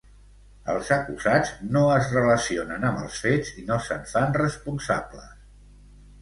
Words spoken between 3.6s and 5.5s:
i no se'n fan responsables.